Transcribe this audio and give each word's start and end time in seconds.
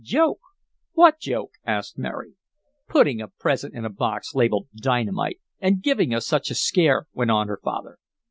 "Joke! 0.03 0.39
What 0.93 1.19
joke?" 1.19 1.51
asked 1.63 1.99
Mary. 1.99 2.33
"Putting 2.89 3.21
a 3.21 3.27
present 3.27 3.75
in 3.75 3.85
a 3.85 3.89
box 3.91 4.33
labeled 4.33 4.67
Dynamite, 4.75 5.39
and 5.59 5.83
giving 5.83 6.11
us 6.11 6.25
such 6.25 6.49
a 6.49 6.55
scare," 6.55 7.05
went 7.13 7.29
on 7.29 7.47
her 7.47 7.59
father. 7.63 7.99